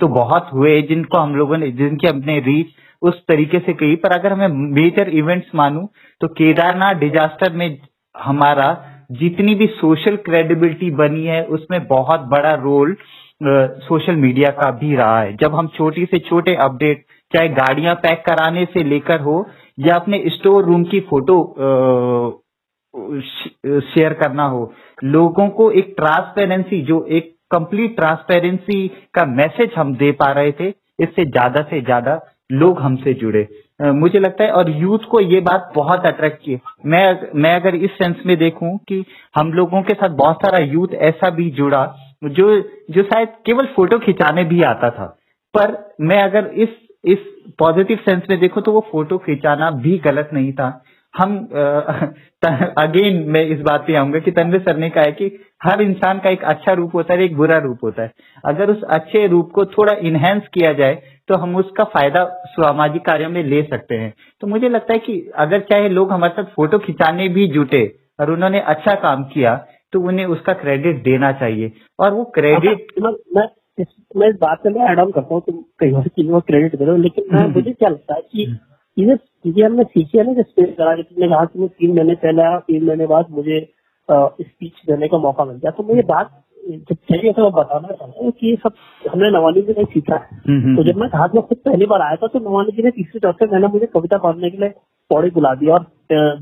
तो 0.00 0.08
बहुत 0.08 0.48
हुए 0.52 0.80
जिनको 0.82 1.18
हम 1.18 1.34
लोगों 1.36 1.56
ने 1.56 1.70
जिनकी 1.70 2.06
हमने 2.06 2.38
रीच 2.40 2.70
उस 3.02 3.20
तरीके 3.28 3.58
से 3.58 3.72
कही 3.72 3.96
पर 3.96 4.12
अगर 4.12 4.32
हमें 4.32 4.48
मेजर 4.74 5.08
इवेंट्स 5.18 5.54
मानूं 5.54 5.86
तो 6.20 6.28
केदारनाथ 6.28 6.94
डिजास्टर 6.94 7.52
में 7.52 7.68
हमारा 8.14 8.68
जितनी 9.12 9.54
भी 9.54 9.66
सोशल 9.70 10.16
क्रेडिबिलिटी 10.24 10.90
बनी 10.92 11.24
है, 11.26 11.42
उसमें 11.46 11.86
बहुत 11.86 12.20
बड़ा 12.30 12.54
रोल 12.62 12.96
सोशल 13.84 14.16
मीडिया 14.16 14.50
का 14.52 14.70
भी 14.72 14.94
रहा 14.96 15.20
है। 15.20 15.36
जब 15.36 15.54
हम 15.54 15.68
छोटी 15.68 16.04
से 16.04 16.18
छोटे 16.20 16.54
अपडेट 16.62 17.04
चाहे 17.32 17.48
गाड़ियाँ 17.50 17.94
पैक 17.96 18.22
कराने 18.26 18.64
से 18.66 18.82
लेकर 18.84 19.20
हो, 19.20 19.44
या 19.78 19.94
अपने 19.96 20.22
स्टोर 20.28 20.64
रूम 20.64 20.84
की 20.84 21.00
फ़ोटो 21.02 21.38
शेयर 23.84 24.12
करना 24.14 24.44
हो, 24.46 24.72
लोगों 25.04 25.48
को 25.50 25.70
एक 25.72 25.94
ट्रांसपेरेंसी 25.96 26.80
जो 26.82 27.04
एक 27.10 27.34
कंप्लीट 27.50 27.96
ट्रांसपेरेंसी 27.96 28.86
का 29.14 29.24
मैसेज 29.28 29.72
हम 29.76 29.94
दे 29.96 30.10
पा 30.14 30.30
रहे 30.32 30.52
थे, 30.52 30.68
इससे 31.00 31.24
ज़्यादा 31.26 31.62
से 31.62 31.80
ज़्यादा 31.82 32.20
लोग 32.52 32.80
हमसे 32.80 33.14
जुड़े। 33.14 33.46
मुझे 33.82 34.18
लगता 34.18 34.44
है, 34.44 34.50
और 34.50 34.70
यूथ 34.72 35.04
को 35.10 35.20
ये 35.22 35.40
बात 35.40 35.72
बहुत 35.74 36.06
अट्रैक्ट 36.06 36.38
की 36.38 36.58
मैं 36.86 37.06
मैं 37.34 37.54
अगर 37.56 37.74
इस 37.76 37.90
सेंस 37.92 38.16
में 38.26 38.36
देखूँ 38.38 38.76
कि 38.88 39.04
हम 39.36 39.52
लोगों 39.52 39.82
के 39.82 39.94
साथ 39.94 40.16
बहुत 40.16 40.36
सारा 40.36 40.58
यूथ 40.58 40.94
ऐसा 41.02 41.30
भी 41.30 41.50
जुड़ा, 41.52 41.84
जो 42.24 42.60
जो 42.90 43.02
शायद 43.04 43.28
केवल 43.46 43.66
फ़ोटो 43.76 43.98
खिंचाने 43.98 44.44
भी 44.44 44.62
आता 44.64 44.90
था। 44.90 45.06
पर 45.54 45.76
मैं 46.00 46.22
अगर 46.22 46.50
इस 46.56 46.68
इस 47.04 47.18
पॉजिटिव 47.58 47.98
सेंस 47.98 48.22
में 48.30 48.38
देखूँ 48.40 48.62
तो 48.62 48.72
वो 48.72 48.80
फ़ोटो 48.90 49.18
खिंचाना 49.18 49.70
भी 49.78 49.96
गलत 49.98 50.30
नहीं 50.32 50.52
था। 50.52 50.68
हम 51.14 51.36
अगेन 52.78 53.24
मैं 53.28 53.44
इस 53.46 53.60
बात 53.60 53.84
पे 53.86 53.94
आऊँगा 53.96 54.18
कि 54.18 54.30
तन्वे 54.30 54.58
सर 54.58 54.76
ने 54.76 54.88
कहा 54.90 55.04
है 55.04 55.12
कि 55.12 55.26
हर 55.60 55.82
इंसान 55.82 56.18
का 56.18 56.30
एक 56.30 56.44
अच्छा 56.44 56.72
रूप 56.72 56.94
होता 56.94 57.14
है 57.14 57.24
एक 57.24 57.36
बुरा 57.36 57.58
रूप 57.58 57.84
होता 57.84 58.02
है। 58.02 58.12
अगर 58.44 58.70
उस 58.70 58.82
अच्छे 58.90 59.26
रूप 59.26 59.50
को 59.54 59.64
थोड़ा 59.68 59.92
इनहेंस 60.02 60.48
किया 60.54 60.72
जाए 60.72 60.94
तो 61.28 61.36
हम 61.36 61.56
उसका 61.56 61.84
फ़ायदा 61.86 62.24
सामाजिक 62.48 63.04
कार्यों 63.04 63.28
में 63.30 63.42
ले 63.44 63.62
सकते 63.62 63.94
हैं। 63.94 64.12
तो 64.42 64.46
मुझे 64.46 64.68
लगता 64.68 64.92
है 64.92 64.98
कि 64.98 65.18
अगर 65.36 65.60
चाहे 65.70 65.88
लोग 65.88 66.12
हमारे 66.12 66.32
साथ 66.32 66.50
फ़ोटो 66.54 66.78
खिंचाने 66.78 67.28
भी 67.28 67.46
जुटे 67.48 67.84
और 68.20 68.30
उन्होंने 68.30 68.60
अच्छा 68.66 68.94
काम 69.02 69.24
किया 69.24 69.54
तो 69.92 70.00
उन्हें 70.08 70.26
उसका 70.26 70.52
क्रेडिट 70.54 71.02
देना 71.04 71.32
चाहिए। 71.32 71.72
और 71.98 72.14
वो 72.14 72.24
क्रेडिट 72.34 72.86
मैं 73.36 73.46
इस 73.78 73.86
मैं 74.16 74.28
इस 74.28 74.34
बात 74.40 74.66
में 74.66 74.82
एड 74.90 74.98
ऑन 75.00 75.10
करता 75.10 75.34
हूँ 75.34 75.42
तुम 75.42 75.62
कई 75.80 75.90
बार 75.90 76.08
चीज़ों 76.08 76.32
को 76.32 76.40
क्रेडिट 76.40 76.76
दे 76.76 76.84
रहे 76.84 76.96
हो 76.96 77.02
लेकिन 77.02 77.52
मुझे 77.54 77.70
क्या 77.72 77.88
लगता 77.88 78.14
है 78.14 78.20
कि 78.22 78.46
चीज़ें 78.96 79.16
चीज़ें 79.44 79.64
हमने 79.64 79.84
सीखी 79.84 80.18
है 80.18 80.24
ना 80.26 80.42
स्पेस 80.42 80.74
करा 80.78 80.94
कि 80.96 81.02
तुमने 81.02 81.28
कहा 81.28 81.44
कि 81.44 81.68
तीन 81.68 81.94
महीने 81.96 82.14
पहले 82.14 82.42
आया 82.42 82.58
तीन 82.58 82.84
महीने 82.86 83.06
बाद 83.06 83.26
मुझे 83.30 83.60
स्पीच 84.08 84.72
देने 84.86 85.08
का 85.08 85.18
मौका 85.18 85.44
मिल 85.44 85.56
गया। 85.56 85.70
तो 85.70 85.82
मुझे 85.82 86.02
बात 86.02 86.30
जब 86.68 86.94
चाहिए 86.94 87.32
था 87.32 87.42
मैं 87.42 87.52
बताना 87.52 87.88
चाहता 87.88 88.24
हूँ 88.24 88.30
कि 88.30 88.48
ये 88.48 88.56
सब 88.56 88.74
हमने 89.02 89.30
नवानी 89.30 89.62
जी 89.62 89.74
ने 89.78 89.84
सीखा 89.84 90.14
है। 90.14 90.36
हम्म, 90.48 90.60
हम्म, 90.62 90.76
तो 90.76 90.82
जब 90.82 90.98
मैं 90.98 91.08
घाट 91.08 91.34
में 91.34 91.42
खुद 91.46 91.58
पहली 91.58 91.86
बार 91.86 92.02
आया 92.02 92.16
था 92.16 92.26
तो 92.26 92.38
नवानी 92.38 92.76
जी 92.76 92.82
ने 92.82 92.90
तीसरे 92.90 93.20
चौथे 93.20 93.46
महीने 93.46 93.68
मुझे 93.68 93.86
कविता 93.86 94.18
पढ़ने 94.18 94.50
के 94.50 94.58
लिए 94.58 94.72
पौड़ी 95.12 95.30
बुला 95.30 95.54
दिया 95.54 95.74
और 95.74 95.90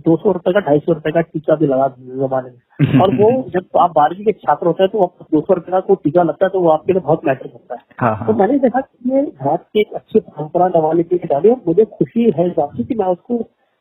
दो 0.04 0.16
सौ 0.16 0.32
रुपए 0.32 0.52
का 0.52 0.60
ढाई 0.60 0.78
सौ 0.78 0.92
रुपए 0.92 1.10
का 1.12 1.20
टीका 1.22 1.54
भी 1.56 1.66
लगा 1.66 1.86
दिया 1.88 2.26
जमाने 2.26 2.50
में। 2.50 3.00
और 3.00 3.14
वो 3.16 3.30
जब 3.50 3.78
आप 3.80 3.90
बारहवीं 3.96 4.24
के 4.24 4.32
छात्र 4.34 4.66
होते 4.66 4.82
हैं 4.82 4.90
तो 4.92 5.26
दो 5.32 5.40
सौ 5.40 5.54
रुपए 5.54 5.72
का 5.72 5.80
कोई 5.82 5.96
टीका 6.04 6.22
लगता 6.22 6.46
है 6.46 6.50
तो 6.50 6.60
वो 6.60 6.68
आपके 6.70 6.92
लिए 6.92 7.02
बहुत 7.02 7.24
मैटर 7.26 7.46
करता 7.46 7.74
है। 7.74 7.80
हाँ, 8.00 8.16
हाँ। 8.16 8.26
तो 8.26 8.32
मैंने 8.32 8.58
देखा 8.58 8.80
कि 8.80 9.10
ये 9.10 9.22
घाट 9.22 9.60
की 9.62 9.80
एक 9.80 9.92
अच्छी 9.94 10.20
परंपरा 10.20 10.92
जी 10.94 11.18
की 11.18 11.28
डाली 11.28 11.50
और 11.50 11.62
मुझे 11.66 11.84
खुशी 11.92 12.30
है 12.38 12.46
इस 12.48 12.54
की 12.58 12.94
मैं 12.94 13.06
उसको 13.08 13.38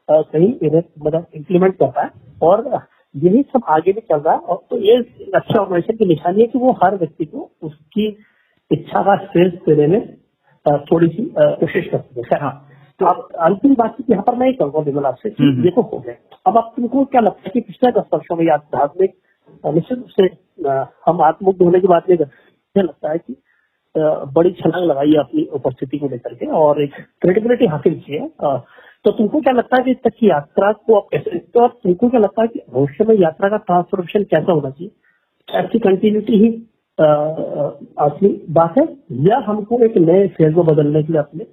कहीं 0.10 0.54
मतलब 0.68 1.26
इम्प्लीमेंट 1.36 1.76
कर 1.76 1.88
पाया। 1.88 2.10
और 2.44 2.88
यही 3.16 3.42
सब 3.44 3.62
आगे 3.70 3.92
भी 3.94 4.02
चल 4.02 4.20
रहा 4.20 4.34
है 4.34 4.40
और 4.40 4.64
तो 4.70 4.78
ये 4.80 4.96
अच्छा 5.36 5.60
ऑर्गेनाइजेशन 5.60 5.98
की 5.98 6.06
निशानी 6.06 6.42
है 6.42 6.48
कि 6.48 6.60
वो 6.60 6.72
हर 6.84 6.96
व्यक्ति 6.96 7.26
को 7.26 7.50
उसकी 7.64 8.08
इच्छा 8.72 9.02
का 9.02 9.16
स्पेस 9.18 9.54
देने 9.68 9.88
में 9.88 10.02
थोड़ी 10.86 11.08
सी 11.08 11.30
कोशिश 11.38 11.88
करती 11.88 12.22
है। 12.22 12.40
हाँ। 12.42 12.69
तो 13.00 13.06
अब 13.06 13.28
अंतिम 13.42 13.74
बात 13.76 13.96
यहाँ 14.10 14.24
पर 14.24 14.36
मैं 14.36 14.48
ये 14.48 14.54
कहूँगा 14.54 14.80
विमल 14.82 15.06
आपसे। 15.06 15.30
देखो 15.64 15.82
हो 15.84 16.00
गए 16.00 16.18
अब 16.46 16.58
आप 16.58 16.74
तुमको 16.76 17.04
क्या 17.06 17.22
लगता 17.22 17.42
है 17.46 17.52
कि 17.54 17.62
पिछले 17.62 17.92
दस 17.92 18.08
वर्षों 18.14 18.36
में 18.36 18.50
आध्यात्मिक 18.54 19.14
निश्चित 19.64 19.98
रूप 19.98 20.08
से 20.12 20.26
हम 21.08 21.22
आत्मुग्ध 21.24 21.62
होने 21.64 21.80
की 21.80 21.88
बात 21.88 22.10
नहीं 22.10 22.18
करते 22.18 22.82
लगता 22.82 23.12
है 23.12 23.18
कि 23.18 23.36
बड़ी 24.36 24.52
छलांग 24.54 24.86
लगाई 24.86 25.12
है 25.12 25.20
अपनी 25.20 25.44
उपस्थिति 25.54 25.98
को 25.98 26.08
लेकर 26.08 26.34
के 26.34 26.46
और 26.58 26.82
एक 26.84 26.94
क्रेडिबिलिटी 27.22 27.66
हासिल 27.68 27.94
की 28.00 28.14
है। 28.14 28.28
तो 29.06 29.12
तुमको 29.12 29.40
क्या 29.42 29.54
लगता 29.54 29.78
है 29.78 29.84
कि 29.84 29.94
तक 30.04 30.14
की 30.20 30.30
यात्रा 30.30 30.72
को 30.72 30.96
आप 30.96 31.08
कैसे 31.12 31.38
तो 31.38 31.64
अब 31.64 31.78
तुमको 31.84 32.10
क्या 32.10 32.20
लगता 32.20 32.42
है 32.42 32.48
कि 32.48 32.62
भविष्य 32.74 33.06
में 33.06 33.16
यात्रा 33.18 33.50
का 33.50 33.58
ट्रांसफॉर्मेशन 33.60 34.24
कैसा 34.26 34.52
होना 34.52 34.70
चाहिए? 34.70 34.92
ऐसी 35.48 35.80
कंटिन्यूटी 35.80 36.38
ही 36.40 36.50
असली 38.00 38.30
बात 38.52 38.78
है 38.78 38.86
या 39.26 39.38
हमको 39.46 39.84
एक 39.86 39.98
नए 40.00 40.28
फ़ेज़ 40.30 40.56
में 40.56 40.66
बदलने 40.66 41.04
के 41.04 41.14
लिए 41.14 41.22
अपने 41.22 41.46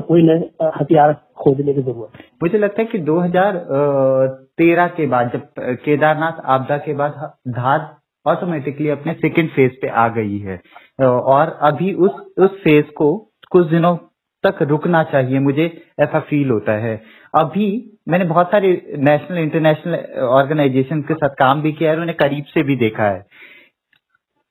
कोई 0.00 0.22
नए 0.22 0.68
हथियार 0.76 1.12
खोजने 1.36 1.72
की 1.74 1.82
ज़रूरत 1.82 2.22
मुझे 2.42 2.58
लगता 2.58 2.82
है 2.82 2.88
कि 2.88 2.98
2013 2.98 4.86
के 4.96 5.06
बाद, 5.06 5.30
जब 5.32 5.76
केदारनाथ 5.84 6.40
आपदा 6.44 6.76
के 6.78 6.94
बाद 6.94 7.32
धार 7.48 7.90
ऑटोमेटिकली 8.26 8.88
अपने 8.88 9.12
सेकेंड 9.14 9.50
फ़ेज़ 9.50 9.72
पे 9.82 9.88
आ 9.88 10.08
गई 10.08 10.38
है। 10.38 10.60
और 11.00 11.58
अभी 11.62 11.92
उस 11.94 12.10
उस 12.38 12.50
फ़ेज़ 12.64 12.90
को 12.96 13.14
कुछ 13.50 13.66
दिनों 13.66 13.96
तक 14.44 14.62
रुकना 14.62 15.02
चाहिए, 15.04 15.38
मुझे 15.38 15.66
ऐसा 16.00 16.20
फील 16.20 16.50
होता 16.50 16.72
है। 16.72 17.02
अभी 17.34 17.66
मैंने 18.08 18.24
बहुत 18.24 18.50
सारे 18.50 18.70
नेशनल 18.98 19.38
इंटरनेशनल 19.38 19.94
ऑर्गेनाइजेशन 20.20 21.02
के 21.02 21.14
साथ 21.14 21.34
काम 21.38 21.62
भी 21.62 21.72
किया 21.72 21.90
है 21.90 21.98
उन्हें 21.98 22.16
करीब 22.16 22.44
से 22.44 22.62
भी 22.62 22.76
देखा 22.76 23.04
है। 23.04 23.26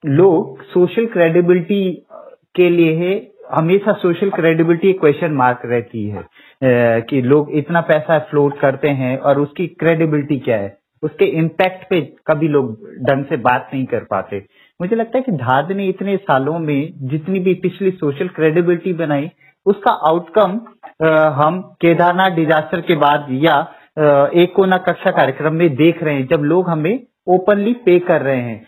लोग 0.04 0.62
सोशल 0.64 1.06
क्रेडिबिलिटी 1.06 2.06
के 2.54 2.68
लिए 2.70 3.14
हमेशा 3.52 3.92
सोशल 3.92 4.30
क्रेडिबिलिटी 4.30 4.92
क्वेश्चन 4.92 5.32
मार्क 5.34 5.62
रहती 5.64 6.06
है 6.08 6.22
कि 7.02 7.20
लोग 7.22 7.50
इतना 7.54 7.80
पैसा 7.80 8.18
फ्लोट 8.30 8.58
करते 8.60 8.88
हैं 8.90 9.16
और 9.18 9.40
उसकी 9.40 9.66
क्रेडिबिलिटी 9.80 10.38
क्या 10.38 10.56
है? 10.56 10.76
उसके 11.02 11.24
इम्पैक्ट 11.38 11.88
पे 11.90 12.00
कभी 12.26 12.48
लोग 12.48 12.88
ढंग 13.02 13.24
से 13.24 13.36
बात 13.38 13.70
नहीं 13.74 13.84
कर 13.84 14.04
पाते। 14.10 14.38
मुझे 14.80 14.96
लगता 14.96 15.18
है 15.18 15.22
कि 15.22 15.32
धाद 15.34 15.72
ने 15.72 15.86
इतने 15.88 16.16
सालों 16.16 16.58
में 16.58 16.92
जितनी 17.10 17.40
भी 17.40 17.54
पिछली 17.54 17.90
सोशल 17.90 18.28
क्रेडिबिलिटी 18.28 18.92
बनाई, 18.92 19.30
उसका 19.66 19.92
आउटकम 20.08 20.60
हम 21.34 21.60
केदारनाथ 21.80 22.30
डिजास्टर 22.30 22.80
के 22.80 22.96
बाद 22.96 23.26
या 23.42 23.60
एक 24.34 24.52
कोना 24.56 24.76
कक्षा 24.80 25.10
कार्यक्रम 25.10 25.54
में 25.54 25.68
देख 25.76 26.02
रहे 26.02 26.14
हैं, 26.14 26.26
जब 26.26 26.42
लोग 26.42 26.68
हमें 26.70 26.98
ओपनली 27.28 27.72
पे 27.84 27.98
कर 28.00 28.22
रहे 28.22 28.40
हैं। 28.40 28.60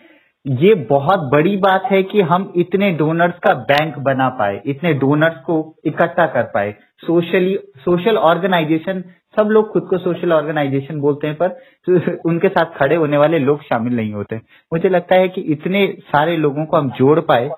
ये 0.45 0.73
बहुत 0.89 1.19
बड़ी 1.31 1.55
बात 1.57 1.83
है 1.91 2.01
कि 2.03 2.21
हम 2.21 2.51
इतने 2.55 2.91
डोनर्स 2.91 3.37
का 3.43 3.53
बैंक 3.61 3.97
बना 3.97 4.27
पाए, 4.29 4.61
इतने 4.65 4.93
डोनर्स 4.93 5.37
को 5.45 5.55
इकट्ठा 5.85 6.25
कर 6.25 6.43
पाए। 6.43 6.75
सोशली 7.05 7.57
सोशल 7.77 8.17
ऑर्गेनाइजेशन 8.17 9.03
सब 9.37 9.47
लोग 9.47 9.71
खुद 9.73 9.87
को 9.89 9.97
सोशल 9.97 10.33
ऑर्गेनाइजेशन 10.33 10.99
बोलते 10.99 11.27
हैं, 11.27 11.35
पर 11.35 12.19
उनके 12.25 12.49
साथ 12.49 12.77
खड़े 12.77 12.95
होने 12.95 13.17
वाले 13.17 13.39
लोग 13.39 13.63
शामिल 13.63 13.95
नहीं 13.95 14.13
होते। 14.13 14.35
मुझे 14.73 14.89
लगता 14.89 15.15
है 15.15 15.27
कि 15.29 15.41
इतने 15.53 15.85
सारे 16.07 16.37
लोगों 16.37 16.65
को 16.65 16.77
हम 16.77 16.89
जोड़ 16.89 17.19
पाए 17.31 17.49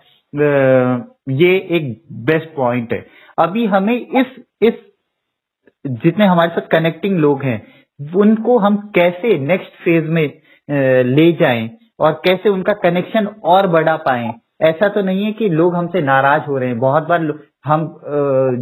ये 1.33 1.55
एक 1.77 2.01
बेस्ट 2.25 2.55
पॉइंट 2.55 2.93
है। 2.93 3.05
अभी 3.39 3.65
हमें 3.65 3.95
इस 3.95 4.35
इस 4.61 4.73
जितने 5.85 6.25
हमारे 6.25 6.49
साथ 6.49 6.67
कनेक्टिंग 6.69 7.19
लोग 7.19 7.43
हैं, 7.43 7.61
उनको 8.15 8.57
हम 8.57 8.77
कैसे 8.95 9.37
नेक्स्ट 9.39 9.83
फ़ेज़ 9.83 10.05
में 10.05 10.25
ले 11.05 11.31
जाएँ? 11.31 11.69
और 11.99 12.11
कैसे 12.25 12.49
उनका 12.49 12.73
कनेक्शन 12.79 13.27
और 13.45 13.67
बढ़ा 13.67 13.95
पाए। 13.99 14.33
ऐसा 14.61 14.87
तो 14.89 15.01
नहीं 15.01 15.23
है 15.25 15.31
कि 15.31 15.49
लोग 15.49 15.75
हमसे 15.75 16.01
नाराज़ 16.01 16.41
हो 16.41 16.57
रहे 16.57 16.69
हैं। 16.69 16.79
बहुत 16.79 17.07
बार 17.07 17.21
हम 17.65 17.81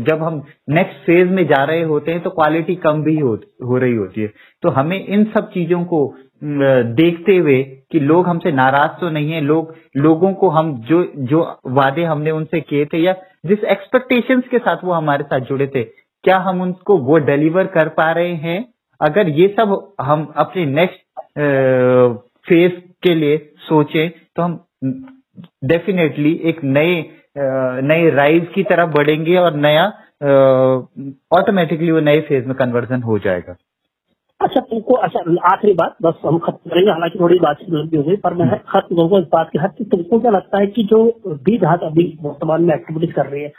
जब 0.07 0.23
हम 0.23 0.41
नेक्स्ट 0.69 1.05
फ़ेज़ 1.05 1.29
में 1.29 1.45
जा 1.47 1.63
रहे 1.63 1.81
होते 1.83 2.11
हैं 2.11 2.21
तो 2.23 2.29
क्वालिटी 2.31 2.75
कम 2.77 3.03
भी 3.03 3.17
हो, 3.19 3.33
हो 3.63 3.77
रही 3.77 3.95
होती 3.95 4.21
है। 4.21 4.31
तो 4.63 4.69
हमें 4.69 4.97
इन 4.99 5.23
सब 5.35 5.49
चीज़ों 5.51 5.83
को 5.85 6.05
देखते 6.43 7.35
हुए 7.37 7.61
कि 7.91 7.99
लोग 8.01 8.27
हमसे 8.27 8.51
नाराज़ 8.51 8.99
तो 9.01 9.09
नहीं 9.09 9.31
है। 9.31 9.41
लोग 9.41 9.73
लोगों 9.97 10.33
को 10.33 10.49
हम 10.49 10.73
जो 10.89 11.03
जो 11.29 11.41
वादे 11.69 12.03
हमने 12.03 12.31
उनसे 12.31 12.61
किए 12.61 12.85
थे 12.85 12.97
या 12.97 13.13
जिस 13.45 13.63
एक्सपेक्टेशंस 13.71 14.43
के 14.51 14.57
साथ 14.59 14.83
वो 14.83 14.93
हमारे 14.93 15.23
साथ 15.23 15.45
जुड़े 15.47 15.67
थे 15.67 15.83
क्या 15.83 16.37
हम 16.39 16.61
उनको 16.61 16.97
वो 16.99 17.17
डिलीवर 17.21 17.65
कर 17.67 17.89
पा 17.91 18.11
रहे 18.11 18.33
हैं? 18.37 18.65
अगर 19.01 19.29
ये 19.31 19.47
सब 19.59 19.95
हम 20.01 20.25
अपने 20.37 20.65
नेक्स्ट 20.65 21.01
फ़ेज़ 22.47 22.71
के 23.03 23.15
लिए 23.15 23.37
सोचें 23.59 24.09
तो 24.09 24.41
हम 24.41 24.65
डेफिनेटली 25.63 26.33
एक 26.43 26.63
नए 26.63 27.11
नए 27.81 28.09
राइज 28.09 28.47
की 28.55 28.63
तरफ़ 28.63 28.89
बढ़ेंगे 28.89 29.35
और 29.35 29.55
नया 29.55 29.85
ऑटोमेटिकली 31.31 31.91
वो 31.91 31.99
नए 31.99 32.21
फ़ेज़ 32.21 32.45
में 32.45 32.55
कन्वर्जन 32.55 33.01
हो 33.01 33.19
जाएगा। 33.19 33.55
अच्छा 34.41 34.61
तुमको 34.61 34.93
अच्छा 34.93 35.19
आखिरी 35.53 35.73
बात 35.73 35.95
बस 36.01 36.13
हम 36.25 36.37
खत्म 36.37 36.69
करेंगे 36.69 36.91
हालाँकि 36.91 37.19
थोड़ी 37.19 37.39
बातचीत 37.39 37.69
भी 37.69 37.97
हो 37.97 38.03
गई 38.03 38.15
पर 38.15 38.33
मैं 38.33 38.49
खत्म 38.49 38.95
करूँगा 38.95 39.19
इस 39.19 39.25
बात 39.25 39.49
के 39.53 39.59
हद 39.59 39.73
कि 39.77 39.83
तुमको 39.83 40.19
क्या 40.19 40.31
लगता 40.31 40.59
है 40.59 40.67
कि 40.67 40.83
जो 40.83 41.03
बीज 41.27 41.63
हाथ 41.63 41.77
अभी 41.77 42.17
वर्तमान 42.21 42.63
में 42.63 42.75
एक्टिविटीज़ 42.75 43.11
कर 43.11 43.25
रही 43.25 43.43
है 43.43 43.53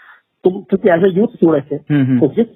तुम 0.45 0.53
क्योंकि 0.53 0.91
एज 0.91 1.05
ए 1.05 1.21
यूथ 1.21 1.27
जुड़े 1.43 1.61
थे 1.61 1.75
हम्म, 1.75 2.05
हम्म। 2.05 2.21
तो 2.21 2.29
जिस 2.29 2.47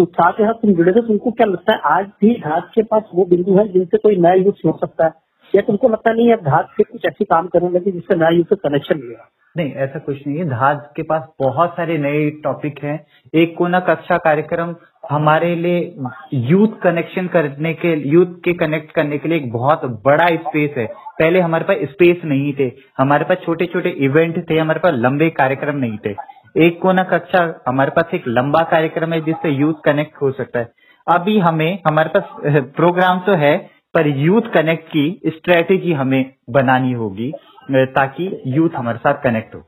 उत्साह 0.00 0.30
के 0.30 0.44
साथ 0.44 0.52
तुम 0.52 0.72
जुड़े 0.72 0.92
थे 0.92 1.00
तुमको 1.00 1.30
क्या 1.30 1.46
लगता 1.46 1.72
है 1.72 1.80
आज 1.84 2.06
भी 2.20 2.34
घाट 2.34 2.64
के 2.74 2.82
पास 2.82 3.02
वो 3.14 3.24
बिंदु 3.24 3.58
है 3.58 3.68
जिनसे 3.68 3.98
कोई 3.98 4.16
नया 4.16 4.34
यूथ 4.34 4.52
छोड़ 4.52 4.76
सकता 4.76 5.04
है? 5.04 5.25
या 5.54 5.62
तुमको 5.62 5.88
लगता 5.88 6.12
नहीं 6.12 6.28
है 6.28 6.36
धात 6.36 6.68
से 6.76 6.82
कुछ 6.82 7.06
ऐसी 7.06 7.24
काम 7.24 7.46
करने 7.46 7.68
लगे 7.68 7.90
जिससे 7.90 8.16
नया 8.16 8.42
से 8.42 8.56
कनेक्शन 8.56 8.96
मिलेगा? 8.96 9.28
नहीं, 9.56 9.72
ऐसा 9.72 9.98
कुछ 9.98 10.26
नहीं 10.26 10.38
है। 10.38 10.44
धात 10.44 10.92
के 10.96 11.02
पास 11.02 11.28
बहुत 11.40 11.70
सारे 11.70 11.98
नए 11.98 12.30
टॉपिक 12.30 12.84
हैं। 12.84 13.06
एक 13.34 13.56
कोना 13.56 13.80
कक्षा 13.80 14.18
कार्यक्रम 14.18 14.74
हमारे 15.10 15.54
लिए 15.54 15.94
यूथ 16.34 16.68
कनेक्शन 16.82 17.26
करने 17.26 17.74
के 17.74 18.08
यूथ 18.08 18.26
के 18.26 18.52
कनेक्ट 18.52 18.92
करने 18.92 19.18
के 19.18 19.28
लिए 19.28 19.38
एक 19.38 19.52
बहुत 19.52 20.02
बड़ा 20.04 20.26
स्पेस 20.26 20.74
है। 20.76 20.86
पहले 21.18 21.40
हमारे 21.40 21.64
पास 21.64 21.76
स्पेस 21.82 22.16
नहीं 22.24 22.52
थे। 22.60 22.72
हमारे 22.98 23.24
पास 23.24 23.38
छोटे 23.44 23.66
छोटे 23.66 23.88
इवेंट 23.88 24.50
थे, 24.50 24.58
हमारे 24.58 24.80
पास 24.80 24.92
लंबे 24.94 25.30
कार्यक्रम 25.30 25.76
नहीं 25.76 25.98
थे। 26.06 26.14
एक 26.56 26.80
कोना 26.80 27.02
कक्षा, 27.02 27.60
हमारे 27.68 27.90
पास 27.90 28.14
एक 28.14 28.24
लंबा 28.28 28.60
कार्यक्रम 28.60 29.12
है 29.12 29.20
जिससे 29.20 29.48
यूथ 29.48 29.74
कनेक्ट 29.84 30.22
हो 30.22 30.32
सकता 30.32 30.58
है। 30.58 30.72
अभी 31.08 31.38
हमें, 31.38 31.78
हमारे 31.86 32.08
पास 32.08 32.24
प्रोग्राम 32.76 33.20
तो 33.20 33.32
है 33.32 33.75
पर 33.96 34.06
यूथ 34.18 34.48
कनेक्ट 34.54 34.88
की 34.88 35.04
स्ट्रेटेजी 35.28 35.92
हमें 35.92 36.32
बनानी 36.50 36.92
होगी 36.94 37.30
ताकि 37.68 38.24
यूथ 38.46 38.74
हमारे 38.76 38.98
साथ 38.98 39.22
कनेक्ट 39.22 39.54
हो। 39.54 39.60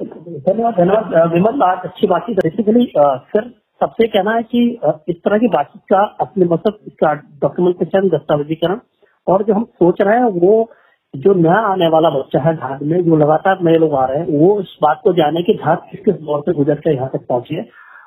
धन्यवाद 0.00 0.74
धन्यवाद 0.74 1.32
विमल, 1.32 1.62
आज 1.62 1.78
अच्छी 1.84 2.06
बेसिकली 2.06 2.92
सर, 2.96 3.48
सबसे 3.80 4.06
कहना 4.08 4.32
है 4.32 4.42
कि 4.44 4.60
इस 5.08 5.16
तरह 5.16 5.38
की 5.38 5.48
बातचीत 5.48 5.82
का 5.92 6.02
अपने 6.20 6.44
मतलब 6.46 6.78
इसका 6.86 7.12
डॉक्यूमेंटेशन 7.42 8.08
दस्तावेजीकरण, 8.08 8.78
और 9.26 9.42
जो 9.44 9.54
हम 9.54 9.64
सोच 9.64 10.00
रहे 10.02 10.16
हैं, 10.16 10.24
वो 10.24 10.70
जो 11.14 11.34
नया 11.36 11.58
आने 11.66 11.88
वाला 11.88 12.10
बच्चा 12.10 12.40
है 12.40 12.54
घाट 12.56 12.82
में, 12.82 13.02
जो 13.04 13.16
लगातार 13.16 13.62
नए 13.62 13.78
लोग 13.78 13.94
आ 13.94 14.04
रहे 14.04 14.18
हैं, 14.18 14.38
वो 14.38 14.60
इस 14.60 14.76
बात 14.82 15.00
को 15.04 15.12
जाने 15.12 15.42
की 15.42 15.54
घाट 15.54 15.90
किस 15.90 16.00
किस 16.04 16.14
दौर 16.16 16.40
से 16.40 16.52
गुजर 16.54 16.80
कर 16.80 16.94
यहाँ 16.94 17.10
तक 17.12 17.26
पहुँची 17.28 17.60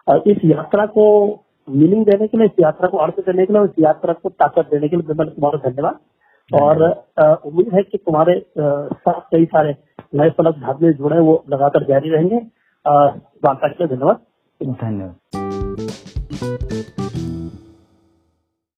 और 0.07 0.23
इस 0.27 0.37
यात्रा 0.45 0.85
को 0.87 1.05
मीनिंग 1.67 2.05
देने 2.05 2.27
के 2.27 2.37
लिए 2.37 2.45
इस 2.45 2.51
यात्रा 2.59 2.87
को 2.87 2.97
अर्थ 2.97 3.19
देने 3.19 3.45
के 3.45 3.53
लिए 3.53 3.63
इस 3.63 3.69
यात्रा 3.79 4.13
को 4.13 4.29
ताकत 4.29 4.67
देने 4.71 4.87
के 4.87 4.95
लिए 4.95 5.07
विमल 5.07 5.25
तुम्हारा 5.25 5.69
धन्यवाद। 5.69 5.99
और 6.51 7.03
उम्मीद 7.45 7.73
है 7.73 7.83
कि 7.83 7.97
तुम्हारे 7.97 8.45
साथ 8.59 9.21
कई 9.31 9.45
सारे 9.45 9.75
नए 10.15 10.29
फलक 10.29 10.55
धार्मिक 10.55 10.97
जुड़े 10.97 11.19
वो 11.19 11.43
लगातार 11.49 11.83
जारी 11.83 12.09
रहेंगे। 12.09 12.41
वार्ता 13.45 13.67
के 13.67 13.83
लिए 13.83 13.95
धन्यवाद। 13.95 14.19
धन्यवाद। 14.81 17.08